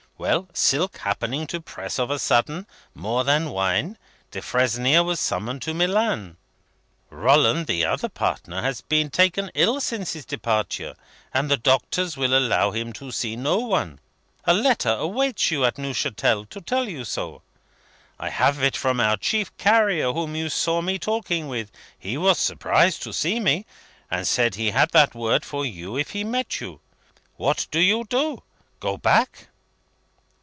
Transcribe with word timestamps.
Well, 0.17 0.49
Silk 0.53 0.97
happening 0.97 1.47
to 1.47 1.59
press 1.59 1.97
of 1.97 2.11
a 2.11 2.19
sudden, 2.19 2.67
more 2.93 3.23
than 3.23 3.49
Wine, 3.49 3.97
Defresnier 4.29 5.03
was 5.03 5.19
summoned 5.19 5.63
to 5.63 5.73
Milan. 5.73 6.37
Rolland, 7.09 7.65
the 7.65 7.85
other 7.85 8.07
partner, 8.07 8.61
has 8.61 8.81
been 8.81 9.09
taken 9.09 9.49
ill 9.55 9.81
since 9.81 10.13
his 10.13 10.23
departure, 10.25 10.93
and 11.33 11.49
the 11.49 11.57
doctors 11.57 12.17
will 12.17 12.37
allow 12.37 12.69
him 12.69 12.93
to 12.93 13.09
see 13.11 13.35
no 13.35 13.57
one. 13.57 13.99
A 14.45 14.53
letter 14.53 14.91
awaits 14.91 15.49
you 15.49 15.65
at 15.65 15.79
Neuchatel 15.79 16.45
to 16.51 16.61
tell 16.61 16.87
you 16.87 17.03
so. 17.03 17.41
I 18.19 18.29
have 18.29 18.61
it 18.61 18.77
from 18.77 18.99
our 18.99 19.17
chief 19.17 19.51
carrier 19.57 20.13
whom 20.13 20.35
you 20.35 20.49
saw 20.49 20.81
me 20.83 20.99
talking 20.99 21.47
with. 21.47 21.71
He 21.97 22.15
was 22.15 22.37
surprised 22.37 23.01
to 23.01 23.11
see 23.11 23.39
me, 23.39 23.65
and 24.11 24.27
said 24.27 24.53
he 24.53 24.69
had 24.69 24.91
that 24.91 25.15
word 25.15 25.43
for 25.43 25.65
you 25.65 25.97
if 25.97 26.11
he 26.11 26.23
met 26.23 26.61
you. 26.61 26.79
What 27.37 27.65
do 27.71 27.79
you 27.79 28.03
do? 28.03 28.43
Go 28.79 28.97
back?" 28.97 29.47